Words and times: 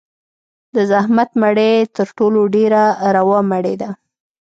د 0.75 0.77
زحمت 0.91 1.29
مړۍ 1.41 1.73
تر 1.95 2.07
ټولو 2.17 2.39
ډېره 2.55 2.83
روا 3.15 3.39
مړۍ 3.51 3.75
ده. 3.81 3.89